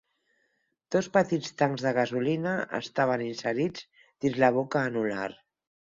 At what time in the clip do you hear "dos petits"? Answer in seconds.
0.95-1.51